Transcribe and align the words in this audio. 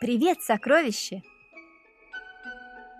Привет, 0.00 0.40
сокровище! 0.40 1.22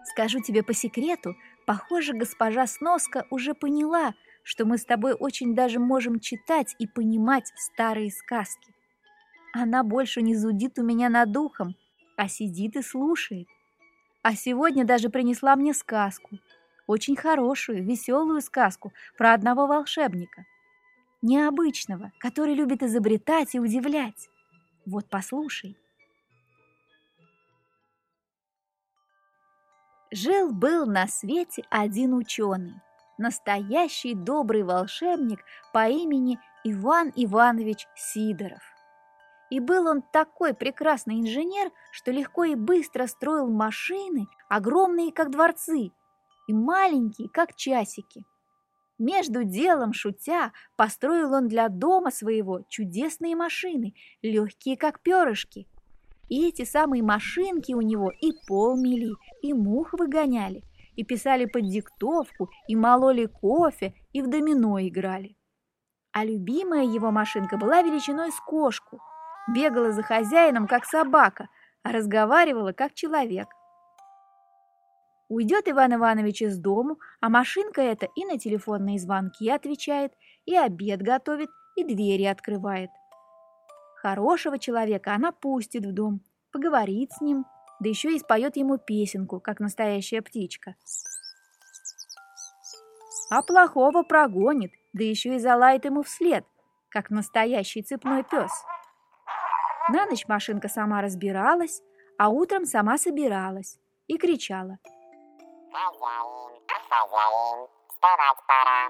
Скажу 0.04 0.40
тебе 0.40 0.62
по 0.62 0.74
секрету, 0.74 1.34
похоже, 1.64 2.12
госпожа 2.12 2.66
Сноска 2.66 3.26
уже 3.30 3.54
поняла, 3.54 4.12
что 4.42 4.66
мы 4.66 4.76
с 4.76 4.84
тобой 4.84 5.14
очень 5.14 5.54
даже 5.54 5.78
можем 5.78 6.20
читать 6.20 6.76
и 6.78 6.86
понимать 6.86 7.50
старые 7.56 8.10
сказки. 8.10 8.74
Она 9.54 9.82
больше 9.82 10.20
не 10.20 10.36
зудит 10.36 10.78
у 10.78 10.82
меня 10.82 11.08
над 11.08 11.32
духом, 11.32 11.74
а 12.18 12.28
сидит 12.28 12.76
и 12.76 12.82
слушает. 12.82 13.48
А 14.20 14.34
сегодня 14.34 14.84
даже 14.84 15.08
принесла 15.08 15.56
мне 15.56 15.72
сказку. 15.72 16.38
Очень 16.86 17.16
хорошую, 17.16 17.82
веселую 17.82 18.42
сказку 18.42 18.92
про 19.16 19.32
одного 19.32 19.66
волшебника. 19.66 20.44
Необычного, 21.22 22.12
который 22.18 22.52
любит 22.52 22.82
изобретать 22.82 23.54
и 23.54 23.58
удивлять. 23.58 24.28
Вот 24.84 25.08
послушай. 25.08 25.79
Жил-был 30.12 30.86
на 30.86 31.06
свете 31.06 31.62
один 31.70 32.14
ученый, 32.14 32.74
настоящий 33.16 34.14
добрый 34.14 34.64
волшебник 34.64 35.38
по 35.72 35.88
имени 35.88 36.40
Иван 36.64 37.12
Иванович 37.14 37.86
Сидоров. 37.94 38.60
И 39.50 39.60
был 39.60 39.86
он 39.86 40.02
такой 40.02 40.52
прекрасный 40.52 41.20
инженер, 41.20 41.70
что 41.92 42.10
легко 42.10 42.42
и 42.42 42.56
быстро 42.56 43.06
строил 43.06 43.46
машины, 43.46 44.26
огромные, 44.48 45.12
как 45.12 45.30
дворцы, 45.30 45.92
и 46.48 46.52
маленькие, 46.52 47.28
как 47.28 47.54
часики. 47.54 48.24
Между 48.98 49.44
делом, 49.44 49.92
шутя, 49.92 50.50
построил 50.76 51.34
он 51.34 51.46
для 51.46 51.68
дома 51.68 52.10
своего 52.10 52.62
чудесные 52.68 53.36
машины, 53.36 53.94
легкие, 54.22 54.76
как 54.76 55.02
перышки– 55.02 55.68
и 56.30 56.48
эти 56.48 56.64
самые 56.64 57.02
машинки 57.02 57.72
у 57.72 57.82
него 57.82 58.10
и 58.10 58.32
пол 58.46 58.76
мели, 58.76 59.12
и 59.42 59.52
мух 59.52 59.92
выгоняли, 59.92 60.62
и 60.94 61.04
писали 61.04 61.44
под 61.44 61.68
диктовку, 61.68 62.48
и 62.68 62.76
мололи 62.76 63.26
кофе, 63.26 63.94
и 64.12 64.22
в 64.22 64.28
домино 64.28 64.80
играли. 64.80 65.36
А 66.12 66.24
любимая 66.24 66.84
его 66.84 67.10
машинка 67.10 67.56
была 67.56 67.82
величиной 67.82 68.30
с 68.30 68.40
кошку, 68.40 69.00
бегала 69.52 69.90
за 69.90 70.02
хозяином, 70.02 70.68
как 70.68 70.84
собака, 70.84 71.48
а 71.82 71.90
разговаривала, 71.90 72.72
как 72.72 72.94
человек. 72.94 73.48
Уйдет 75.28 75.68
Иван 75.68 75.94
Иванович 75.94 76.42
из 76.42 76.58
дому, 76.58 76.98
а 77.20 77.28
машинка 77.28 77.82
эта 77.82 78.06
и 78.14 78.24
на 78.24 78.38
телефонные 78.38 79.00
звонки 79.00 79.50
отвечает, 79.50 80.12
и 80.44 80.56
обед 80.56 81.02
готовит, 81.02 81.50
и 81.76 81.84
двери 81.84 82.24
открывает. 82.24 82.90
Хорошего 84.02 84.58
человека 84.58 85.14
она 85.14 85.30
пустит 85.30 85.84
в 85.84 85.92
дом, 85.92 86.22
поговорит 86.52 87.12
с 87.12 87.20
ним, 87.20 87.44
да 87.80 87.88
еще 87.90 88.14
и 88.14 88.18
споет 88.18 88.56
ему 88.56 88.78
песенку, 88.78 89.40
как 89.40 89.60
настоящая 89.60 90.22
птичка. 90.22 90.74
А 93.30 93.42
плохого 93.42 94.02
прогонит, 94.02 94.72
да 94.94 95.04
еще 95.04 95.36
и 95.36 95.38
залает 95.38 95.84
ему 95.84 96.02
вслед, 96.02 96.46
как 96.88 97.10
настоящий 97.10 97.82
цепной 97.82 98.24
пес. 98.24 98.50
На 99.90 100.06
ночь 100.06 100.26
машинка 100.26 100.68
сама 100.68 101.02
разбиралась, 101.02 101.82
а 102.16 102.30
утром 102.30 102.64
сама 102.64 102.96
собиралась 102.96 103.78
и 104.06 104.16
кричала. 104.16 104.78
«Хозяин, 105.70 106.58
а 106.68 106.78
хозяин, 106.88 107.68
вставать 107.90 108.38
пора!» 108.48 108.88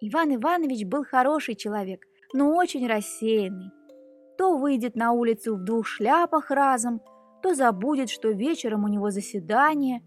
Иван 0.00 0.36
Иванович 0.36 0.86
был 0.86 1.04
хороший 1.04 1.56
человек– 1.56 2.04
но 2.32 2.54
очень 2.54 2.86
рассеянный. 2.86 3.70
То 4.38 4.56
выйдет 4.56 4.96
на 4.96 5.12
улицу 5.12 5.56
в 5.56 5.64
двух 5.64 5.86
шляпах 5.86 6.50
разом, 6.50 7.00
то 7.42 7.54
забудет, 7.54 8.10
что 8.10 8.30
вечером 8.30 8.84
у 8.84 8.88
него 8.88 9.10
заседание. 9.10 10.02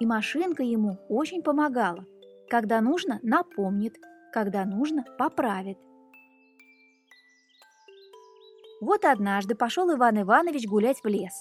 И 0.00 0.06
машинка 0.06 0.62
ему 0.62 0.98
очень 1.08 1.42
помогала. 1.42 2.06
Когда 2.48 2.80
нужно, 2.80 3.18
напомнит, 3.22 3.94
когда 4.32 4.64
нужно, 4.64 5.04
поправит. 5.18 5.78
Вот 8.80 9.04
однажды 9.04 9.54
пошел 9.54 9.92
Иван 9.94 10.22
Иванович 10.22 10.66
гулять 10.66 10.98
в 11.04 11.06
лес. 11.06 11.32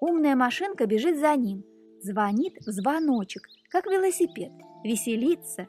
Умная 0.00 0.36
машинка 0.36 0.86
бежит 0.86 1.18
за 1.18 1.34
ним, 1.36 1.64
звонит 2.00 2.54
в 2.64 2.70
звоночек, 2.70 3.42
как 3.70 3.86
велосипед, 3.86 4.52
веселится. 4.84 5.68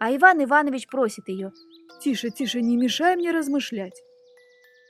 А 0.00 0.14
Иван 0.14 0.42
Иванович 0.42 0.88
просит 0.88 1.28
ее 1.28 1.52
Тише, 2.00 2.30
тише, 2.30 2.60
не 2.60 2.76
мешай 2.76 3.16
мне 3.16 3.32
размышлять. 3.32 4.02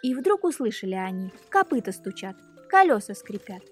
И 0.03 0.15
вдруг 0.15 0.45
услышали 0.45 0.95
они, 0.95 1.33
копыта 1.49 1.93
стучат, 1.93 2.37
колеса 2.69 3.15
скрипят. 3.15 3.63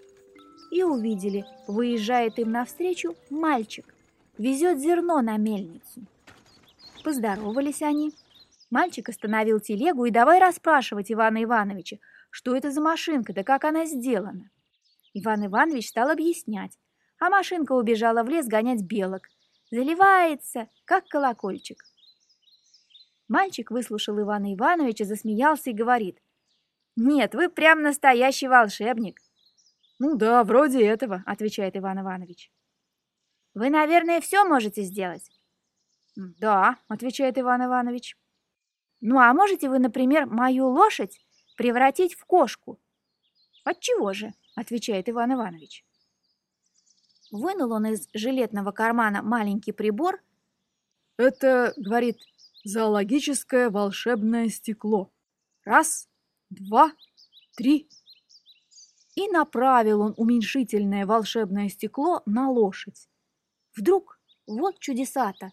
И 0.71 0.83
увидели, 0.83 1.45
выезжает 1.69 2.39
им 2.39 2.51
навстречу 2.51 3.15
мальчик, 3.31 3.95
везет 4.39 4.79
зерно 4.79 5.21
на 5.21 5.37
мельницу. 5.37 6.03
Поздоровались 7.05 7.83
они. 7.83 8.13
Мальчик 8.71 9.09
остановил 9.09 9.61
телегу 9.61 10.07
и 10.07 10.11
давай 10.11 10.41
расспрашивать 10.41 11.13
Ивана 11.13 11.45
Ивановича, 11.45 11.99
что 12.31 12.57
это 12.57 12.73
за 12.73 12.81
машинка, 12.81 13.33
да 13.33 13.45
как 13.45 13.65
она 13.65 13.87
сделана. 13.87 14.51
Иван 15.15 15.47
Иванович 15.47 15.89
стал 15.91 16.11
объяснять, 16.11 16.77
а 17.21 17.31
машинка 17.31 17.73
убежала 17.73 18.23
в 18.23 18.29
лес 18.29 18.47
гонять 18.47 18.83
белок. 18.83 19.23
Заливается, 19.71 20.69
как 20.85 21.07
колокольчик. 21.07 21.83
Мальчик 23.29 23.71
выслушал 23.71 24.21
Ивана 24.21 24.55
Ивановича, 24.55 25.05
засмеялся 25.05 25.71
и 25.71 25.75
говорит. 25.75 26.23
«Нет, 26.95 27.35
вы 27.35 27.49
прям 27.49 27.83
настоящий 27.83 28.49
волшебник». 28.49 29.21
«Ну 29.99 30.17
да, 30.17 30.45
вроде 30.45 30.85
этого»,— 30.87 31.23
отвечает 31.27 31.77
Иван 31.77 32.01
Иванович. 32.01 32.51
«Вы, 33.55 33.71
наверное, 33.71 34.21
все 34.21 34.45
можете 34.45 34.83
сделать?» 34.83 35.31
«Да»,— 36.15 36.79
отвечает 36.89 37.39
Иван 37.39 37.65
Иванович. 37.65 38.17
«Ну 39.01 39.19
а 39.19 39.33
можете 39.35 39.69
вы, 39.69 39.79
например, 39.79 40.27
мою 40.27 40.69
лошадь 40.69 41.21
превратить 41.57 42.15
в 42.15 42.25
кошку?» 42.25 42.79
«Отчего 43.65 44.13
же?»— 44.13 44.33
отвечает 44.55 45.09
Иван 45.09 45.35
Иванович. 45.35 45.85
Вынул 47.31 47.73
он 47.73 47.87
из 47.87 48.09
жилетного 48.15 48.73
кармана 48.73 49.23
маленький 49.23 49.73
прибор. 49.73 50.23
«Это,— 51.17 51.75
говорит, 51.77 52.19
зоологическое 52.67 53.71
волшебное 53.71 54.49
стекло. 54.49 55.13
Раз, 55.65 56.09
два, 56.51 56.93
три. 57.57 57.89
И 59.15 59.29
направил 59.29 60.01
он 60.01 60.15
уменьшительное 60.17 61.07
волшебное 61.07 61.69
стекло 61.69 62.23
на 62.27 62.51
лошадь. 62.51 63.09
Вдруг, 63.77 64.21
вот 64.47 64.79
чудеса-то! 64.81 65.53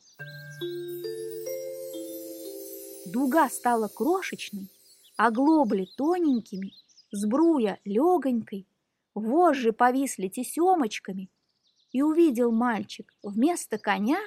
Дуга 3.06 3.48
стала 3.50 3.88
крошечной, 3.90 4.72
а 5.16 5.30
глобли 5.30 5.88
тоненькими, 5.96 6.74
сбруя 7.12 7.80
легонькой, 7.86 8.68
вожжи 9.14 9.72
повисли 9.72 10.30
тесемочками, 10.30 11.30
и 11.92 12.02
увидел 12.02 12.52
мальчик 12.52 13.14
вместо 13.22 13.78
коня 13.78 14.20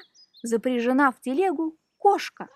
запряжена 0.44 1.10
в 1.10 1.20
телегу 1.20 1.76
кошка. 1.98 2.48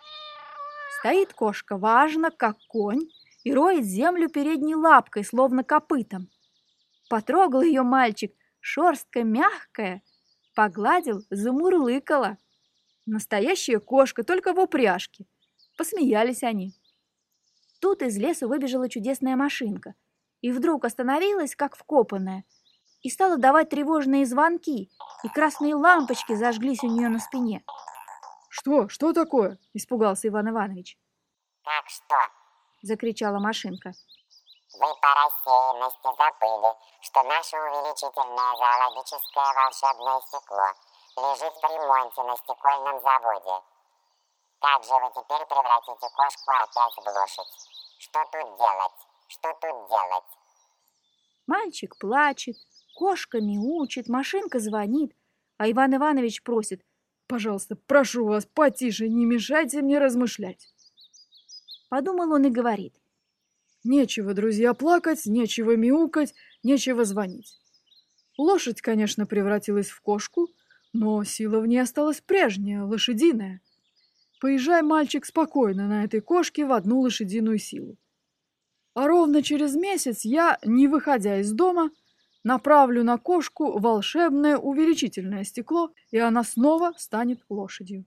Стоит 1.00 1.32
кошка 1.32 1.78
важно, 1.78 2.30
как 2.30 2.58
конь, 2.68 3.08
и 3.42 3.54
роет 3.54 3.86
землю 3.86 4.28
передней 4.28 4.74
лапкой, 4.74 5.24
словно 5.24 5.64
копытом. 5.64 6.28
Потрогал 7.08 7.62
ее 7.62 7.80
мальчик, 7.80 8.34
шерстка 8.60 9.24
мягкая, 9.24 10.02
погладил, 10.54 11.22
замурлыкала. 11.30 12.36
Настоящая 13.06 13.80
кошка, 13.80 14.24
только 14.24 14.52
в 14.52 14.60
упряжке. 14.60 15.24
Посмеялись 15.78 16.42
они. 16.42 16.74
Тут 17.80 18.02
из 18.02 18.18
лесу 18.18 18.46
выбежала 18.46 18.90
чудесная 18.90 19.36
машинка 19.36 19.94
и 20.42 20.52
вдруг 20.52 20.84
остановилась, 20.84 21.56
как 21.56 21.76
вкопанная, 21.76 22.44
и 23.00 23.08
стала 23.08 23.38
давать 23.38 23.70
тревожные 23.70 24.26
звонки, 24.26 24.90
и 25.24 25.28
красные 25.28 25.74
лампочки 25.74 26.34
зажглись 26.34 26.82
у 26.82 26.88
нее 26.88 27.08
на 27.08 27.20
спине. 27.20 27.64
«Что? 28.50 28.88
Что 28.88 29.12
такое?»– 29.12 29.58
испугался 29.74 30.26
Иван 30.26 30.50
Иванович. 30.50 30.98
«Как 31.62 31.88
что?»– 31.88 32.18
закричала 32.82 33.38
машинка. 33.38 33.92
«Вы 34.74 34.88
по 35.00 35.10
рассеянности 35.14 36.10
забыли, 36.18 36.74
что 37.00 37.22
наше 37.22 37.56
увеличительное 37.56 38.52
зоологическое 38.58 39.50
волшебное 39.54 40.20
стекло 40.26 40.68
лежит 41.16 41.54
в 41.54 41.62
ремонте 41.62 42.22
на 42.24 42.36
стекольном 42.36 43.00
заводе. 43.00 43.62
Как 44.58 44.82
же 44.82 44.94
вы 44.94 45.08
теперь 45.14 45.46
превратите 45.46 46.08
кошку 46.10 46.50
опять 46.50 46.96
в 46.96 47.06
лошадь? 47.06 47.54
Что 48.00 48.24
тут 48.32 48.58
делать? 48.58 48.98
Что 49.28 49.48
тут 49.60 49.88
делать?» 49.88 50.30
Мальчик 51.46 51.96
плачет, 52.00 52.56
кошка 52.96 53.40
мяучит, 53.40 54.08
машинка 54.08 54.58
звонит, 54.58 55.16
а 55.56 55.70
Иван 55.70 55.94
Иванович 55.94 56.42
просит 56.42 56.82
Пожалуйста, 57.30 57.76
прошу 57.76 58.26
вас, 58.26 58.44
потише, 58.44 59.08
не 59.08 59.24
мешайте 59.24 59.82
мне 59.82 60.00
размышлять. 60.00 60.68
Подумал 61.88 62.32
он 62.32 62.46
и 62.46 62.50
говорит. 62.50 62.92
Нечего, 63.84 64.34
друзья, 64.34 64.74
плакать, 64.74 65.26
нечего 65.26 65.76
мяукать, 65.76 66.34
нечего 66.64 67.04
звонить. 67.04 67.56
Лошадь, 68.36 68.80
конечно, 68.80 69.26
превратилась 69.26 69.90
в 69.90 70.00
кошку, 70.00 70.48
но 70.92 71.22
сила 71.22 71.60
в 71.60 71.68
ней 71.68 71.78
осталась 71.78 72.20
прежняя, 72.20 72.82
лошадиная. 72.82 73.60
Поезжай, 74.40 74.82
мальчик, 74.82 75.24
спокойно 75.24 75.86
на 75.86 76.02
этой 76.02 76.20
кошке 76.20 76.66
в 76.66 76.72
одну 76.72 76.98
лошадиную 76.98 77.58
силу. 77.58 77.96
А 78.94 79.06
ровно 79.06 79.44
через 79.44 79.76
месяц 79.76 80.24
я, 80.24 80.58
не 80.64 80.88
выходя 80.88 81.38
из 81.38 81.52
дома, 81.52 81.92
направлю 82.44 83.04
на 83.04 83.18
кошку 83.18 83.78
волшебное 83.78 84.56
увеличительное 84.56 85.44
стекло, 85.44 85.92
и 86.10 86.18
она 86.18 86.44
снова 86.44 86.92
станет 86.96 87.40
лошадью. 87.48 88.04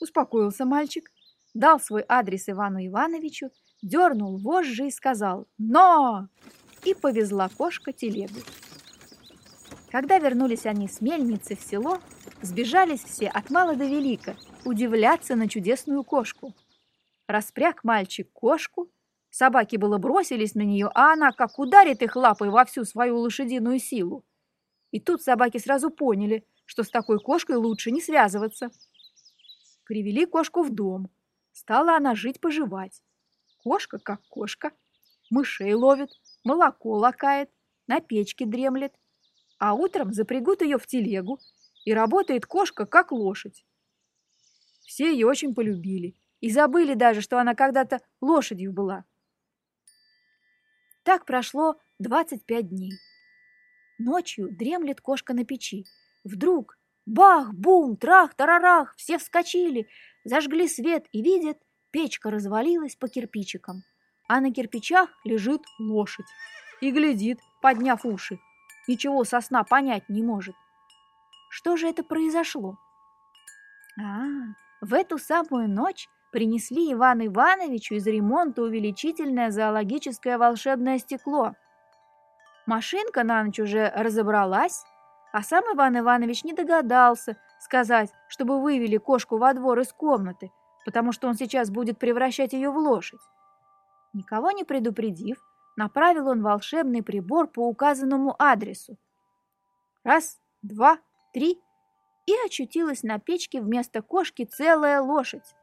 Успокоился 0.00 0.64
мальчик, 0.64 1.10
дал 1.54 1.80
свой 1.80 2.04
адрес 2.08 2.48
Ивану 2.48 2.84
Ивановичу, 2.86 3.50
дернул 3.82 4.38
вожжи 4.38 4.88
и 4.88 4.90
сказал 4.90 5.46
«Но!» 5.58 6.28
и 6.84 6.94
повезла 6.94 7.48
кошка 7.48 7.92
телегу. 7.92 8.40
Когда 9.90 10.18
вернулись 10.18 10.66
они 10.66 10.88
с 10.88 11.00
мельницы 11.00 11.56
в 11.56 11.60
село, 11.60 12.00
сбежались 12.42 13.02
все 13.02 13.28
от 13.28 13.50
мала 13.50 13.74
до 13.74 13.86
велика 13.86 14.36
удивляться 14.64 15.36
на 15.36 15.48
чудесную 15.48 16.04
кошку. 16.04 16.54
Распряг 17.26 17.82
мальчик 17.84 18.30
кошку, 18.32 18.90
собаки 19.36 19.76
было 19.76 19.98
бросились 19.98 20.54
на 20.54 20.62
нее, 20.62 20.90
а 20.94 21.12
она 21.12 21.32
как 21.32 21.58
ударит 21.58 22.02
их 22.02 22.16
лапой 22.16 22.48
во 22.50 22.64
всю 22.64 22.84
свою 22.84 23.18
лошадиную 23.18 23.78
силу. 23.78 24.24
И 24.90 25.00
тут 25.00 25.22
собаки 25.22 25.58
сразу 25.58 25.90
поняли, 25.90 26.46
что 26.64 26.82
с 26.82 26.88
такой 26.88 27.20
кошкой 27.20 27.56
лучше 27.56 27.90
не 27.90 28.00
связываться. 28.00 28.70
Привели 29.84 30.24
кошку 30.24 30.62
в 30.62 30.74
дом. 30.74 31.10
Стала 31.52 31.96
она 31.96 32.14
жить-поживать. 32.14 33.02
Кошка 33.62 33.98
как 33.98 34.22
кошка. 34.28 34.72
Мышей 35.30 35.74
ловит, 35.74 36.10
молоко 36.44 36.92
лакает, 36.96 37.50
на 37.86 38.00
печке 38.00 38.46
дремлет. 38.46 38.94
А 39.58 39.74
утром 39.74 40.12
запрягут 40.12 40.62
ее 40.62 40.78
в 40.78 40.86
телегу, 40.86 41.40
и 41.84 41.92
работает 41.94 42.46
кошка 42.46 42.84
как 42.84 43.12
лошадь. 43.12 43.64
Все 44.86 45.12
ее 45.12 45.26
очень 45.26 45.54
полюбили 45.54 46.16
и 46.40 46.50
забыли 46.50 46.94
даже, 46.94 47.20
что 47.20 47.38
она 47.38 47.54
когда-то 47.54 48.00
лошадью 48.20 48.72
была. 48.72 49.04
Так 51.06 51.24
прошло 51.24 51.76
25 52.00 52.68
дней. 52.68 52.92
Ночью 53.96 54.48
дремлет 54.50 55.00
кошка 55.00 55.34
на 55.34 55.44
печи. 55.44 55.84
Вдруг 56.24 56.76
Бах, 57.06 57.54
бум, 57.54 57.96
трах, 57.96 58.34
тарарах, 58.34 58.96
все 58.96 59.18
вскочили, 59.18 59.88
зажгли 60.24 60.66
свет 60.66 61.06
и 61.12 61.22
видят, 61.22 61.56
печка 61.92 62.32
развалилась 62.32 62.96
по 62.96 63.06
кирпичикам, 63.06 63.84
а 64.28 64.40
на 64.40 64.52
кирпичах 64.52 65.08
лежит 65.24 65.62
лошадь 65.78 66.26
и 66.80 66.90
глядит, 66.90 67.38
подняв 67.62 68.04
уши. 68.04 68.40
Ничего 68.88 69.22
со 69.22 69.40
сна 69.40 69.62
понять 69.62 70.08
не 70.08 70.24
может. 70.24 70.56
Что 71.48 71.76
же 71.76 71.86
это 71.86 72.02
произошло? 72.02 72.76
А, 73.96 74.24
в 74.80 74.92
эту 74.92 75.18
самую 75.18 75.68
ночь 75.68 76.08
принесли 76.36 76.92
Ивану 76.92 77.28
Ивановичу 77.28 77.94
из 77.94 78.06
ремонта 78.06 78.60
увеличительное 78.60 79.50
зоологическое 79.50 80.36
волшебное 80.36 80.98
стекло. 80.98 81.54
Машинка 82.66 83.24
на 83.24 83.42
ночь 83.42 83.58
уже 83.58 83.90
разобралась, 83.96 84.84
а 85.32 85.42
сам 85.42 85.64
Иван 85.74 85.98
Иванович 85.98 86.44
не 86.44 86.52
догадался 86.52 87.38
сказать, 87.58 88.10
чтобы 88.28 88.60
вывели 88.60 88.98
кошку 88.98 89.38
во 89.38 89.54
двор 89.54 89.78
из 89.78 89.94
комнаты, 89.94 90.50
потому 90.84 91.12
что 91.12 91.26
он 91.26 91.36
сейчас 91.36 91.70
будет 91.70 91.98
превращать 91.98 92.52
ее 92.52 92.68
в 92.68 92.76
лошадь. 92.76 93.22
Никого 94.12 94.50
не 94.50 94.64
предупредив, 94.64 95.38
направил 95.74 96.28
он 96.28 96.42
волшебный 96.42 97.02
прибор 97.02 97.46
по 97.46 97.66
указанному 97.66 98.36
адресу. 98.38 98.98
Раз, 100.04 100.38
два, 100.60 100.98
три, 101.32 101.62
и 102.26 102.34
очутилась 102.44 103.02
на 103.02 103.18
печке 103.18 103.62
вместо 103.62 104.02
кошки 104.02 104.44
целая 104.44 105.00
лошадь. 105.00 105.54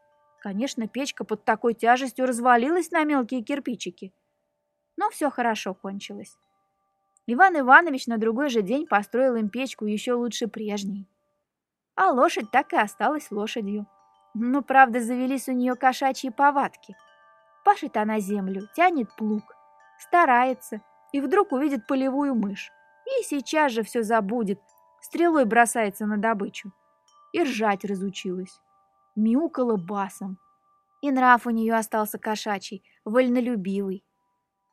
Конечно, 0.43 0.89
печка 0.89 1.23
под 1.23 1.45
такой 1.45 1.73
тяжестью 1.73 2.25
развалилась 2.25 2.91
на 2.91 3.05
мелкие 3.05 3.41
кирпичики. 3.43 4.13
Но 4.97 5.09
все 5.09 5.29
хорошо 5.29 5.73
кончилось. 5.73 6.37
Иван 7.27 7.57
Иванович 7.61 8.07
на 8.07 8.17
другой 8.17 8.49
же 8.49 8.61
день 8.61 8.85
построил 8.85 9.35
им 9.35 9.47
печку 9.47 9.85
еще 9.85 10.15
лучше 10.15 10.49
прежней. 10.49 11.07
А 11.95 12.11
лошадь 12.11 12.51
так 12.51 12.73
и 12.73 12.75
осталась 12.75 13.31
лошадью. 13.31 13.87
Но, 14.33 14.61
правда, 14.61 14.99
завелись 14.99 15.47
у 15.47 15.53
нее 15.53 15.75
кошачьи 15.75 16.29
повадки. 16.29 16.97
Пашет 17.63 17.95
она 17.95 18.19
землю, 18.19 18.67
тянет 18.75 19.15
плуг, 19.15 19.43
старается, 19.97 20.81
и 21.13 21.21
вдруг 21.21 21.53
увидит 21.53 21.87
полевую 21.87 22.35
мышь. 22.35 22.69
И 23.05 23.23
сейчас 23.23 23.71
же 23.71 23.83
все 23.83 24.03
забудет, 24.03 24.59
стрелой 24.99 25.45
бросается 25.45 26.05
на 26.05 26.17
добычу. 26.17 26.73
И 27.31 27.43
ржать 27.43 27.85
разучилась. 27.85 28.59
Мяукала 29.15 29.77
басом. 29.77 30.37
И 31.01 31.11
нрав 31.11 31.45
у 31.45 31.49
нее 31.49 31.75
остался 31.75 32.17
кошачий, 32.17 32.83
вольнолюбивый. 33.05 34.03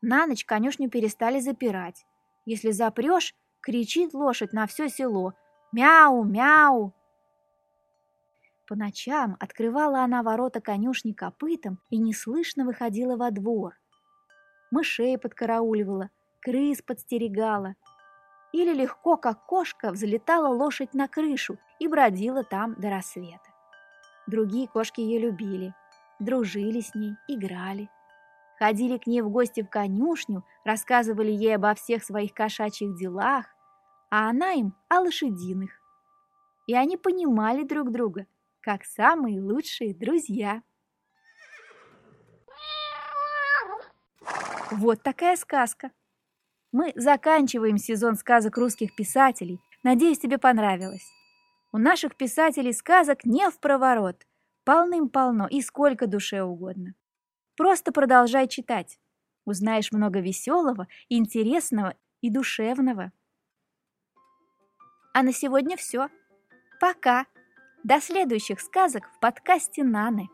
На 0.03 0.27
ночь 0.27 0.45
конюшню 0.45 0.89
перестали 0.89 1.41
запирать. 1.41 2.07
Если 2.47 2.71
запрешь, 2.71 3.35
кричит 3.61 4.15
лошадь 4.15 4.53
на 4.53 4.67
все 4.67 4.89
село 4.89 5.35
«Мяу! 5.73 6.25
Мяу!». 6.25 6.95
По 8.67 8.77
ночам 8.77 9.37
открывала 9.41 10.03
она 10.03 10.23
ворота 10.23 10.61
конюшни 10.61 11.13
копытом 11.13 11.81
и 11.91 11.99
неслышно 11.99 12.65
выходила 12.65 13.17
во 13.17 13.31
двор. 13.31 13.75
Мышей 14.71 15.19
подкарауливала, 15.19 16.11
крыс 16.41 16.81
подстерегала. 16.81 17.75
Или 18.53 18.73
легко, 18.73 19.17
как 19.17 19.45
кошка, 19.47 19.91
взлетала 19.91 20.49
лошадь 20.49 20.95
на 20.95 21.09
крышу 21.09 21.59
и 21.79 21.89
бродила 21.89 22.45
там 22.45 22.75
до 22.75 22.91
рассвета. 22.91 23.50
Другие 24.26 24.69
кошки 24.69 25.00
ее 25.00 25.19
любили, 25.19 25.75
дружили 26.19 26.81
с 26.81 26.94
ней, 26.94 27.14
играли 27.28 27.88
ходили 28.61 28.99
к 28.99 29.06
ней 29.06 29.22
в 29.22 29.31
гости 29.31 29.62
в 29.62 29.70
конюшню, 29.70 30.44
рассказывали 30.64 31.31
ей 31.31 31.56
обо 31.56 31.75
всех 31.75 32.05
своих 32.05 32.34
кошачьих 32.34 32.94
делах, 32.94 33.46
а 34.11 34.28
она 34.28 34.52
им 34.52 34.75
о 34.88 35.00
лошадиных. 35.00 35.70
И 36.67 36.75
они 36.76 36.99
понимали 36.99 37.64
друг 37.64 37.90
друга, 37.90 38.26
как 38.61 38.84
самые 38.84 39.40
лучшие 39.40 39.94
друзья. 39.94 40.62
Вот 44.70 45.03
такая 45.03 45.36
сказка. 45.36 45.91
Мы 46.70 46.93
заканчиваем 46.94 47.79
сезон 47.79 48.15
сказок 48.15 48.58
русских 48.58 48.94
писателей. 48.94 49.58
Надеюсь, 49.82 50.19
тебе 50.19 50.39
понравилось. 50.39 51.10
У 51.72 51.79
наших 51.79 52.17
писателей 52.17 52.72
сказок 52.72 53.24
не 53.24 53.48
в 53.50 53.60
проворот. 53.60 54.27
Полным-полно 54.65 55.46
и 55.46 55.60
сколько 55.62 56.06
душе 56.06 56.43
угодно. 56.43 56.94
Просто 57.56 57.93
продолжай 57.93 58.48
читать. 58.48 58.98
Узнаешь 59.44 59.93
много 59.93 60.20
веселого, 60.20 60.89
интересного 61.08 61.96
и 62.20 62.31
душевного. 62.31 63.12
А 65.12 65.22
на 65.22 65.32
сегодня 65.32 65.77
все. 65.77 66.08
Пока. 66.81 67.27
До 67.82 68.00
следующих 68.00 68.60
сказок 68.60 69.08
в 69.15 69.20
подкасте 69.20 69.84
Наны. 69.84 70.29